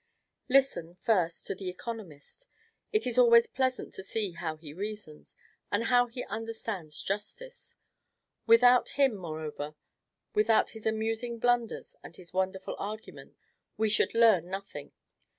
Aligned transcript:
Listen, 0.49 0.95
first, 0.95 1.45
to 1.45 1.53
the 1.53 1.69
economist: 1.69 2.47
it 2.91 3.05
is 3.05 3.19
always 3.19 3.45
pleasant 3.45 3.93
to 3.93 4.01
see 4.01 4.31
how 4.31 4.57
he 4.57 4.73
reasons, 4.73 5.35
and 5.71 5.83
how 5.83 6.07
he 6.07 6.23
understands 6.25 7.03
justice. 7.03 7.75
Without 8.47 8.89
him, 8.97 9.15
moreover, 9.15 9.75
without 10.33 10.71
his 10.71 10.87
amusing 10.87 11.37
blunders 11.37 11.95
and 12.03 12.15
his 12.15 12.33
wonderful 12.33 12.75
arguments, 12.79 13.39
we 13.77 13.89
should 13.91 14.15
learn 14.15 14.49
nothing. 14.49 14.91